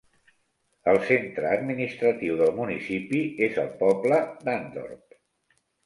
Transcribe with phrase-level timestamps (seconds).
[0.93, 5.21] El centre administratiu del municipi és el poble d'Hundorp.